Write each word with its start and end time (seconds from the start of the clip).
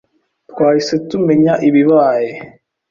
Twahise 0.49 0.93
tumenya 1.09 1.53
ibibaye. 1.67 2.29